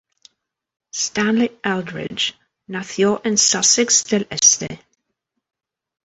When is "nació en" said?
2.65-3.37